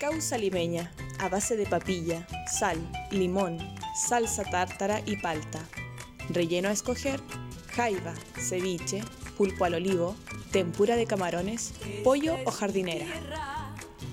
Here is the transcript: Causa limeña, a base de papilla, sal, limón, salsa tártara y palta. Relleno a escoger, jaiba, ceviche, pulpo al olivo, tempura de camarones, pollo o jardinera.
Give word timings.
Causa 0.00 0.36
limeña, 0.36 0.92
a 1.18 1.30
base 1.30 1.56
de 1.56 1.64
papilla, 1.64 2.26
sal, 2.46 2.76
limón, 3.10 3.56
salsa 3.94 4.44
tártara 4.44 5.00
y 5.06 5.16
palta. 5.16 5.60
Relleno 6.28 6.68
a 6.68 6.72
escoger, 6.72 7.18
jaiba, 7.74 8.12
ceviche, 8.38 9.02
pulpo 9.38 9.64
al 9.64 9.74
olivo, 9.74 10.14
tempura 10.52 10.96
de 10.96 11.06
camarones, 11.06 11.72
pollo 12.04 12.36
o 12.44 12.50
jardinera. 12.50 13.06